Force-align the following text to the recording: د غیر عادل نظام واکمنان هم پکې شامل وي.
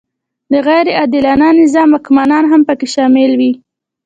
د 0.51 0.53
غیر 0.67 0.87
عادل 0.99 1.25
نظام 1.61 1.89
واکمنان 1.91 2.43
هم 2.51 2.61
پکې 2.67 2.87
شامل 2.95 3.31
وي. 3.39 3.51